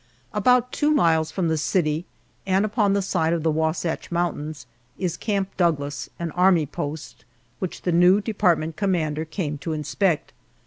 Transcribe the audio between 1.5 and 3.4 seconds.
city, and upon the side